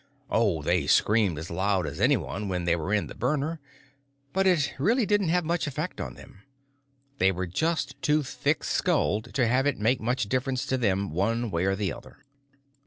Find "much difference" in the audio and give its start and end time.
10.01-10.65